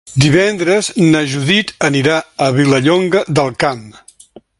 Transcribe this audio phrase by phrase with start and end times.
[0.21, 2.15] Divendres na Judit anirà
[2.45, 3.85] a Vilallonga del Camp.